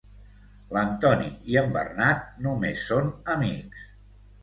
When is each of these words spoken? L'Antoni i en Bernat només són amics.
L'Antoni 0.77 1.27
i 1.53 1.59
en 1.63 1.71
Bernat 1.77 2.43
només 2.49 2.89
són 2.91 3.15
amics. 3.39 3.89